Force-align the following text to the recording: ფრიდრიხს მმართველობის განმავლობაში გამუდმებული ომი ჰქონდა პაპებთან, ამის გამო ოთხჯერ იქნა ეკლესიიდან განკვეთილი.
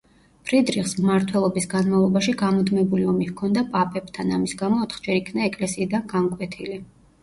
ფრიდრიხს 0.49 0.95
მმართველობის 1.03 1.67
განმავლობაში 1.75 2.35
გამუდმებული 2.41 3.07
ომი 3.13 3.29
ჰქონდა 3.35 3.67
პაპებთან, 3.77 4.35
ამის 4.41 4.59
გამო 4.67 4.85
ოთხჯერ 4.89 5.23
იქნა 5.25 5.51
ეკლესიიდან 5.55 6.13
განკვეთილი. 6.21 6.87